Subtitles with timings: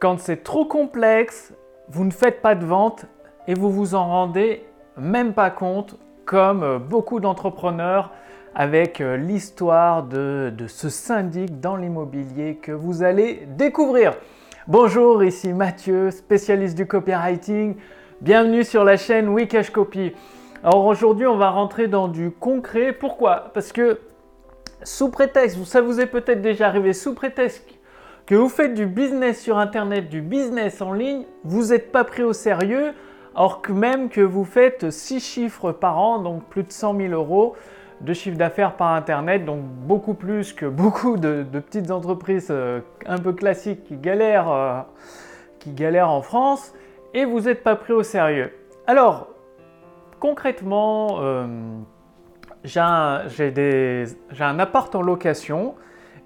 [0.00, 1.52] Quand c'est trop complexe,
[1.90, 3.04] vous ne faites pas de vente
[3.46, 4.64] et vous vous en rendez
[4.96, 8.10] même pas compte, comme euh, beaucoup d'entrepreneurs
[8.54, 14.14] avec euh, l'histoire de, ce syndic dans l'immobilier que vous allez découvrir.
[14.66, 17.76] Bonjour, ici Mathieu, spécialiste du copywriting.
[18.22, 20.14] Bienvenue sur la chaîne Wikash Copy.
[20.64, 22.94] Alors aujourd'hui, on va rentrer dans du concret.
[22.94, 23.50] Pourquoi?
[23.52, 24.00] Parce que
[24.82, 27.79] sous prétexte, ça vous est peut-être déjà arrivé, sous prétexte
[28.30, 32.22] que vous faites du business sur Internet, du business en ligne, vous n'êtes pas pris
[32.22, 32.92] au sérieux,
[33.34, 37.12] alors que même que vous faites 6 chiffres par an, donc plus de 100 000
[37.12, 37.56] euros
[38.00, 43.18] de chiffre d'affaires par Internet, donc beaucoup plus que beaucoup de, petites entreprises euh, un
[43.18, 44.80] peu classiques qui galèrent, euh,
[45.58, 46.72] qui galèrent en France,
[47.14, 48.52] et vous n'êtes pas pris au sérieux.
[48.86, 49.26] Alors,
[50.20, 51.48] concrètement, euh,
[52.62, 53.22] j'ai un,
[54.38, 55.74] un, appart en location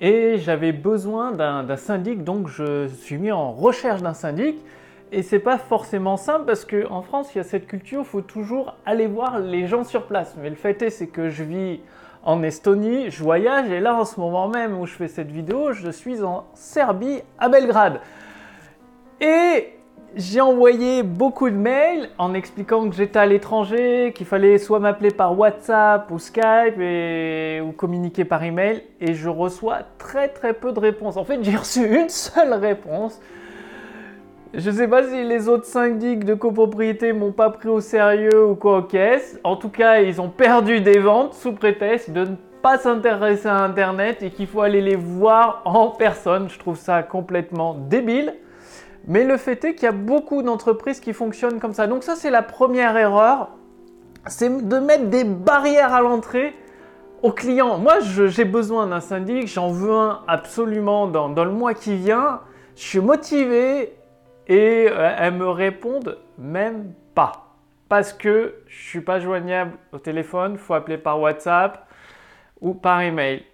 [0.00, 4.58] et j'avais besoin d'un syndic, donc je suis mis en recherche d'un syndic.
[5.12, 8.22] Et c'est pas forcément simple parce qu'en France, il y a cette culture, il faut
[8.22, 10.36] toujours aller voir les gens sur place.
[10.40, 11.80] Mais le fait est, c'est que je vis
[12.24, 15.72] en Estonie, je voyage et là, en ce moment même où je fais cette vidéo,
[15.72, 18.00] je suis en Serbie, à Belgrade.
[19.20, 19.75] Et
[20.16, 25.10] j'ai envoyé beaucoup de mails en expliquant que j'étais à l'étranger, qu'il fallait soit m'appeler
[25.10, 26.80] par WhatsApp ou Skype
[27.62, 31.18] ou communiquer par email et je reçois très très peu de réponses.
[31.18, 33.20] En fait, j'ai reçu une seule réponse.
[34.54, 38.46] Je ne sais pas si les autres syndics de copropriété m'ont pas pris au sérieux
[38.46, 39.38] ou quoi au caisse.
[39.44, 43.58] En tout cas, ils ont perdu des ventes sous prétexte de ne pas s'intéresser à
[43.58, 46.48] Internet et qu'il faut aller les voir en personne.
[46.48, 48.32] Je trouve ça complètement débile.
[49.06, 51.86] Mais le fait est qu'il y a beaucoup d'entreprises qui fonctionnent comme ça.
[51.86, 53.50] Donc ça, c'est la première erreur.
[54.26, 56.54] C'est de mettre des barrières à l'entrée
[57.22, 57.78] aux clients.
[57.78, 62.40] Moi, j'ai besoin d'un syndic, j'en veux un absolument dans, le mois qui vient.
[62.74, 63.94] Je suis motivé
[64.48, 67.54] et euh, elles me répondent même pas.
[67.88, 71.86] Parce que je ne suis pas joignable au téléphone, faut appeler par WhatsApp
[72.60, 73.44] ou par email.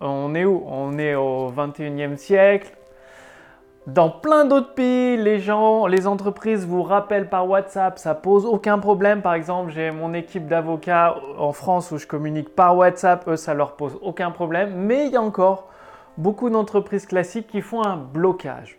[0.00, 0.64] On est où?
[0.66, 2.77] On est au 21e siècle.
[3.88, 8.78] Dans plein d'autres pays, les gens, les entreprises vous rappellent par WhatsApp, ça pose aucun
[8.78, 9.22] problème.
[9.22, 13.54] Par exemple, j'ai mon équipe d'avocats en France où je communique par WhatsApp, eux, ça
[13.54, 14.74] leur pose aucun problème.
[14.76, 15.68] Mais il y a encore
[16.18, 18.78] beaucoup d'entreprises classiques qui font un blocage.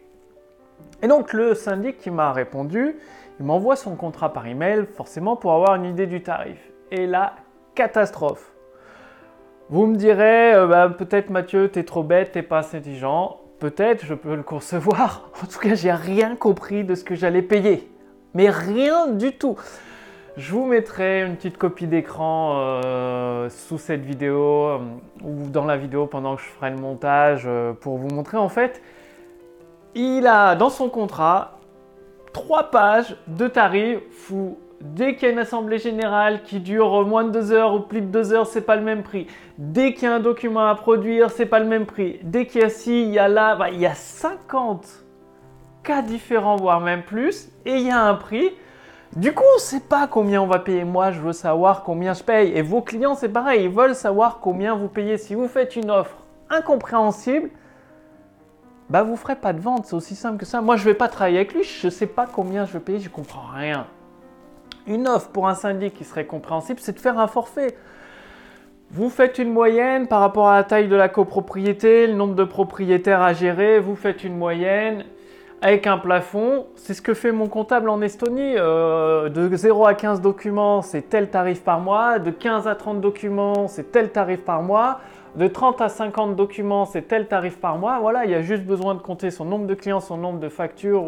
[1.01, 2.95] Et donc le syndic qui m'a répondu,
[3.39, 6.59] il m'envoie son contrat par email, forcément pour avoir une idée du tarif.
[6.91, 7.33] Et là,
[7.73, 8.51] catastrophe.
[9.69, 13.39] Vous me direz, euh, bah, peut-être Mathieu, t'es trop bête, t'es pas assez intelligent.
[13.59, 15.29] Peut-être je peux le concevoir.
[15.43, 17.89] En tout cas, j'ai rien compris de ce que j'allais payer.
[18.33, 19.57] Mais rien du tout.
[20.37, 24.77] Je vous mettrai une petite copie d'écran euh, sous cette vidéo euh,
[25.21, 28.47] ou dans la vidéo pendant que je ferai le montage euh, pour vous montrer en
[28.47, 28.81] fait.
[29.95, 31.59] Il a dans son contrat
[32.31, 37.25] trois pages de tarifs fou Dès qu'il y a une assemblée générale qui dure moins
[37.25, 39.27] de deux heures ou plus de deux heures, c'est pas le même prix.
[39.57, 42.19] Dès qu'il y a un document à produire, c'est pas le même prix.
[42.23, 44.87] Dès qu'il y a ci, il y a là, bah, il y a 50
[45.83, 48.51] cas différents, voire même plus, et il y a un prix.
[49.15, 50.85] Du coup, on ne sait pas combien on va payer.
[50.85, 52.53] Moi, je veux savoir combien je paye.
[52.55, 55.17] Et vos clients, c'est pareil, ils veulent savoir combien vous payez.
[55.17, 56.15] Si vous faites une offre
[56.49, 57.49] incompréhensible,
[58.89, 59.87] bah vous ferez pas de vente.
[59.87, 60.61] C'est aussi simple que ça.
[60.61, 61.63] Moi, je vais pas travailler avec lui.
[61.63, 62.99] Je ne sais pas combien je vais payer.
[62.99, 63.87] Je comprends rien.
[64.89, 67.77] Une offre pour un syndic qui serait compréhensible, c'est de faire un forfait.
[68.89, 72.43] Vous faites une moyenne par rapport à la taille de la copropriété, le nombre de
[72.43, 75.05] propriétaires à gérer, vous faites une moyenne
[75.61, 76.65] avec un plafond.
[76.75, 78.55] C'est ce que fait mon comptable en Estonie.
[78.57, 82.17] Euh, de 0 à 15 documents, c'est tel tarif par mois.
[82.17, 85.01] De 15 à 30 documents, c'est tel tarif par mois.
[85.35, 87.99] De 30 à 50 documents, c'est tel tarif par mois.
[87.99, 90.49] Voilà, il y a juste besoin de compter son nombre de clients, son nombre de
[90.49, 91.03] factures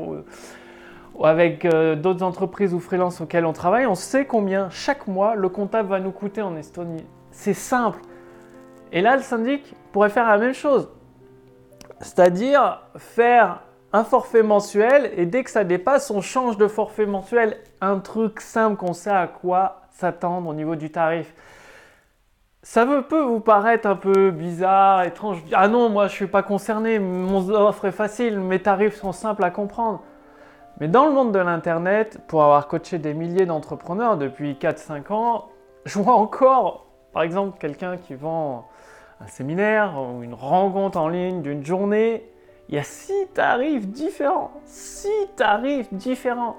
[1.23, 5.49] avec euh, d'autres entreprises ou freelance auxquelles on travaille, on sait combien chaque mois le
[5.49, 7.05] comptable va nous coûter en Estonie.
[7.31, 7.99] C'est simple.
[8.91, 10.89] Et là, le syndic pourrait faire la même chose.
[11.99, 13.61] C'est-à-dire faire
[13.93, 17.57] un forfait mensuel et dès que ça dépasse, on change de forfait mensuel.
[17.81, 21.33] Un truc simple qu'on sait à quoi s'attendre au niveau du tarif.
[22.63, 25.43] Ça peut vous paraître un peu bizarre, étrange.
[25.51, 29.11] Ah non, moi je ne suis pas concerné, mon offre est facile, mes tarifs sont
[29.11, 30.03] simples à comprendre.
[30.81, 35.49] Mais dans le monde de l'Internet, pour avoir coaché des milliers d'entrepreneurs depuis 4-5 ans,
[35.85, 38.67] je vois encore, par exemple, quelqu'un qui vend
[39.23, 42.27] un séminaire ou une rencontre en ligne d'une journée.
[42.67, 44.49] Il y a 6 tarifs différents.
[44.65, 46.55] 6 tarifs différents.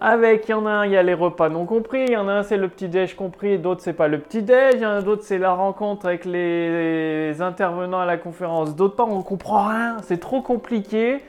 [0.00, 2.16] Avec, il y en a un, il y a les repas non compris, il y
[2.16, 4.90] en a un, c'est le petit-déj compris, d'autres, c'est pas le petit-déj, il y en
[4.90, 9.66] a d'autres, c'est la rencontre avec les intervenants à la conférence, d'autres pas, on comprend
[9.66, 11.20] rien, c'est trop compliqué.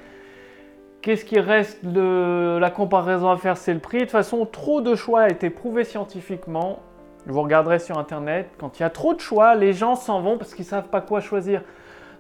[1.02, 4.00] Qu'est-ce qui reste de la comparaison à faire C'est le prix.
[4.00, 6.80] De toute façon, trop de choix a été prouvé scientifiquement.
[7.28, 8.50] Vous regarderez sur internet.
[8.58, 10.90] Quand il y a trop de choix, les gens s'en vont parce qu'ils ne savent
[10.90, 11.62] pas quoi choisir.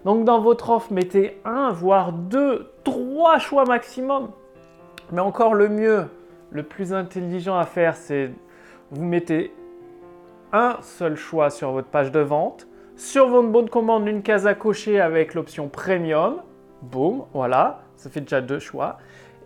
[0.06, 4.30] Donc dans votre offre, mettez un, voire deux, trois choix maximum.
[5.12, 6.06] Mais encore le mieux,
[6.52, 8.32] le plus intelligent à faire, c'est
[8.92, 9.54] vous mettez
[10.54, 12.68] un seul choix sur votre page de vente.
[12.96, 16.42] Sur votre bon de commande, une case à cocher avec l'option premium.
[16.82, 18.98] Boum, voilà, ça fait déjà deux choix.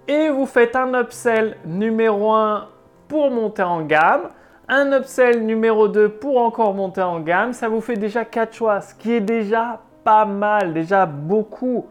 [0.08, 2.68] Et vous faites un upsell numéro 1
[3.08, 4.30] pour monter en gamme,
[4.68, 7.54] un upsell numéro 2 pour encore monter en gamme.
[7.54, 11.86] Ça vous fait déjà quatre choix, ce qui est déjà pas mal, déjà beaucoup.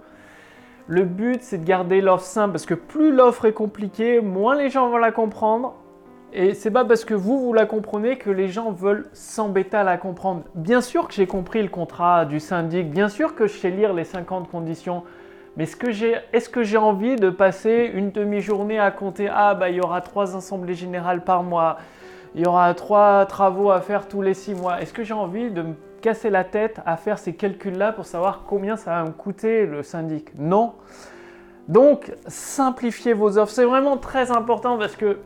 [0.87, 4.71] Le but, c'est de garder l'offre simple parce que plus l'offre est compliquée, moins les
[4.71, 5.75] gens vont la comprendre.
[6.33, 9.85] Et c'est pas parce que vous, vous la comprenez que les gens veulent s'embêter à
[9.85, 10.43] la comprendre.
[10.55, 13.93] Bien sûr que j'ai compris le contrat du syndic, bien sûr que je sais lire
[13.93, 15.03] les 50 conditions,
[15.63, 20.01] est-ce que j'ai envie de passer une demi-journée à compter Ah, bah il y aura
[20.01, 21.79] trois assemblées générales par mois,
[22.35, 24.81] il y aura trois travaux à faire tous les six mois.
[24.81, 28.45] Est-ce que j'ai envie de me casser la tête à faire ces calculs-là pour savoir
[28.47, 30.31] combien ça va me coûter le syndic?
[30.39, 30.75] Non.
[31.69, 33.53] Donc, simplifiez vos offres.
[33.53, 35.19] C'est vraiment très important parce que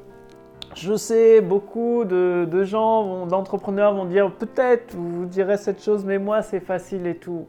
[0.74, 6.42] je sais, beaucoup de, gens, d'entrepreneurs vont dire peut-être, vous direz cette chose, mais moi
[6.42, 7.46] c'est facile et tout.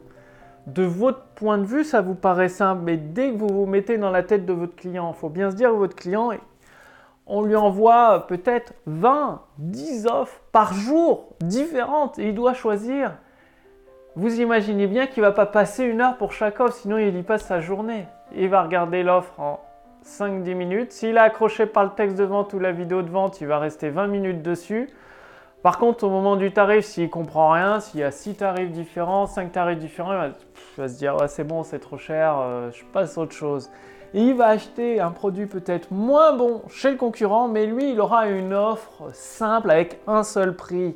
[0.66, 3.98] De votre point de vue, ça vous paraît simple, mais dès que vous vous mettez
[3.98, 6.32] dans la tête de votre client, il faut bien se dire que votre client,
[7.26, 13.12] on lui envoie peut-être 20, 10 offres par jour différentes et il doit choisir.
[14.16, 17.16] Vous imaginez bien qu'il ne va pas passer une heure pour chaque offre, sinon il
[17.16, 18.06] y passe sa journée.
[18.34, 19.60] Il va regarder l'offre en
[20.04, 20.92] 5-10 minutes.
[20.92, 23.58] S'il est accroché par le texte de vente ou la vidéo de vente, il va
[23.58, 24.88] rester 20 minutes dessus.
[25.66, 29.26] Par contre, au moment du tarif, s'il comprend rien, s'il y a 6 tarifs différents,
[29.26, 30.32] 5 tarifs différents, il
[30.76, 33.68] va, se dire c'est bon, c'est trop cher, euh, je passe à autre chose
[34.14, 38.28] il va acheter un produit peut-être moins bon chez le concurrent, mais lui, il aura
[38.28, 40.94] une offre simple avec un seul prix.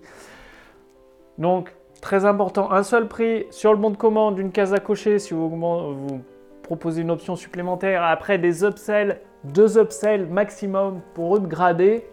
[1.36, 5.18] Donc, très important, un seul prix sur le bon de commande, une case à cocher
[5.18, 6.20] si vous, vous
[6.62, 8.04] proposez une option supplémentaire.
[8.04, 12.08] Après, des upsells, deux upsells maximum pour upgrader,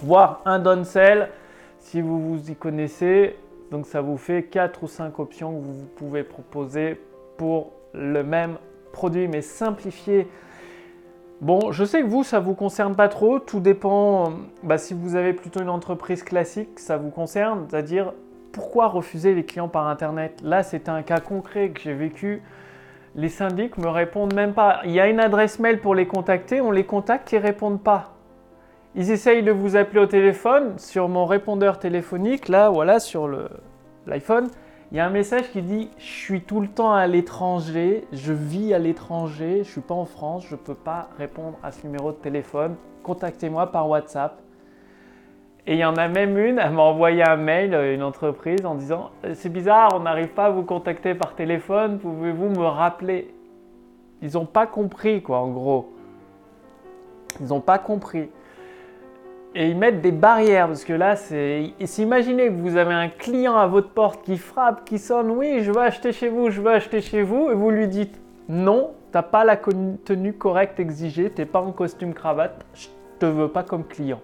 [0.00, 1.28] voire un downsell
[1.86, 3.36] si vous vous y connaissez.
[3.70, 7.00] Donc, ça vous fait 4 ou 5 options que vous pouvez proposer
[7.36, 8.56] pour le même
[8.92, 10.26] produit, mais simplifié.
[11.40, 13.38] Bon, je sais que vous, ça vous concerne pas trop.
[13.38, 14.32] Tout dépend.
[14.64, 17.66] Bah, si vous avez plutôt une entreprise classique, ça vous concerne.
[17.68, 18.14] C'est-à-dire,
[18.50, 20.40] pourquoi refuser les clients par Internet?
[20.42, 22.42] Là, c'est un cas concret que j'ai vécu.
[23.14, 24.80] Les syndics me répondent même pas.
[24.84, 26.60] Il y a une adresse mail pour les contacter.
[26.60, 28.15] On les contacte, ils répondent pas.
[28.96, 32.48] Ils essayent de vous appeler au téléphone sur mon répondeur téléphonique.
[32.48, 33.28] Là, voilà, sur
[34.06, 34.48] l'iPhone
[34.92, 38.32] il y a un message qui dit Je suis tout le temps à l'étranger, je
[38.32, 41.72] vis à l'étranger, je ne suis pas en France, je ne peux pas répondre à
[41.72, 42.76] ce numéro de téléphone.
[43.02, 44.40] Contactez-moi par WhatsApp.
[45.66, 48.76] Et il y en a même une, elle m'a envoyé un mail, une entreprise, en
[48.76, 53.34] disant C'est bizarre, on n'arrive pas à vous contacter par téléphone, pouvez-vous me rappeler?
[54.22, 55.92] Ils n'ont pas compris, quoi, en gros.
[57.40, 58.30] Ils n'ont pas compris
[59.56, 61.72] et ils mettent des barrières parce que là, c'est.
[61.98, 65.72] Imaginez que vous avez un client à votre porte qui frappe, qui sonne, oui, je
[65.72, 68.20] veux acheter chez vous, je veux acheter chez vous, et vous lui dites
[68.50, 73.48] non, t'as pas la tenue correcte exigée, t'es pas en costume cravate, je te veux
[73.48, 74.20] pas comme client.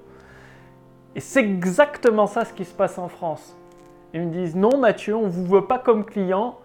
[1.17, 3.57] Et c'est exactement ça ce qui se passe en France.
[4.13, 6.59] Ils me disent non, Mathieu, on vous veut pas comme client.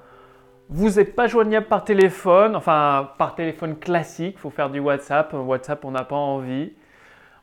[0.69, 5.33] Vous n'êtes pas joignable par téléphone, enfin par téléphone classique, il faut faire du WhatsApp.
[5.33, 6.73] WhatsApp, on n'a pas envie.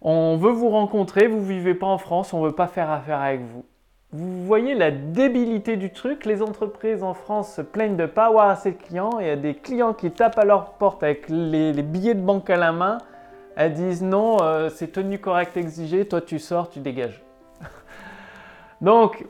[0.07, 3.41] On veut vous rencontrer, vous vivez pas en France, on veut pas faire affaire avec
[3.41, 3.65] vous.
[4.13, 8.51] Vous voyez la débilité du truc, les entreprises en France se plaignent de pas avoir
[8.51, 11.73] assez de clients, il y a des clients qui tapent à leur porte avec les,
[11.83, 12.99] billets de banque à la main,
[13.57, 17.25] elles disent non, euh, c'est tenue correcte exigée, toi tu sors, tu dégages.
[18.83, 19.25] Donc,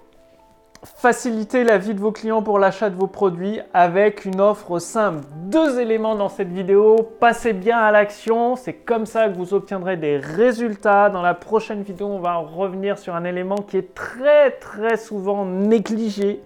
[0.85, 5.25] faciliter la vie de vos clients pour l'achat de vos produits avec une offre simple.
[5.47, 9.97] Deux éléments dans cette vidéo, passez bien à l'action, c'est comme ça que vous obtiendrez
[9.97, 11.11] des résultats.
[11.11, 15.45] Dans la prochaine vidéo, on va revenir sur un élément qui est très très souvent
[15.45, 16.41] négligé,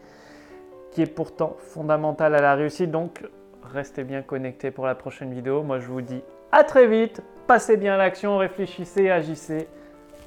[0.92, 2.90] qui est pourtant fondamental à la réussite.
[2.90, 3.25] Donc
[3.73, 5.62] restez bien connectés pour la prochaine vidéo.
[5.62, 9.68] Moi je vous dis à très vite, passez bien à l'action, réfléchissez, agissez.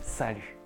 [0.02, 0.61] Salut